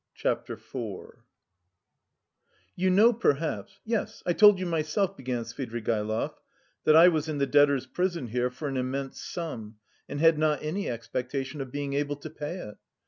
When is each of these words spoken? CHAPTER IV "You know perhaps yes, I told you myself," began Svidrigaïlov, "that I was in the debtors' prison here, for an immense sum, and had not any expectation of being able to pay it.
CHAPTER 0.15 0.53
IV 0.53 1.11
"You 2.75 2.89
know 2.89 3.13
perhaps 3.13 3.79
yes, 3.85 4.23
I 4.25 4.33
told 4.33 4.57
you 4.57 4.65
myself," 4.65 5.15
began 5.15 5.43
Svidrigaïlov, 5.43 6.33
"that 6.85 6.95
I 6.95 7.07
was 7.07 7.29
in 7.29 7.37
the 7.37 7.45
debtors' 7.45 7.85
prison 7.85 8.29
here, 8.29 8.49
for 8.49 8.67
an 8.67 8.77
immense 8.77 9.21
sum, 9.21 9.77
and 10.09 10.19
had 10.19 10.39
not 10.39 10.63
any 10.63 10.89
expectation 10.89 11.61
of 11.61 11.71
being 11.71 11.93
able 11.93 12.15
to 12.15 12.31
pay 12.31 12.55
it. 12.55 12.77